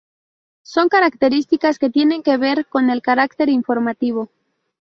Son 0.63 0.89
características 0.89 1.77
que 1.77 1.91
tienen 1.91 2.23
que 2.23 2.35
ver 2.35 2.65
con 2.65 2.89
el 2.89 3.03
carácter 3.03 3.49
informativo. 3.49 4.31